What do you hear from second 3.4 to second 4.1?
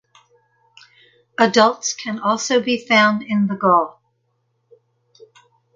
the gall.